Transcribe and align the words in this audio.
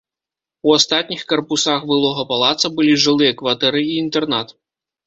У 0.69 0.73
астатніх 0.77 1.21
карпусах 1.33 1.85
былога 1.91 2.27
палаца 2.33 2.67
былі 2.81 2.99
жылыя 3.05 3.39
кватэры 3.45 3.89
і 3.91 3.97
інтэрнат. 4.07 4.61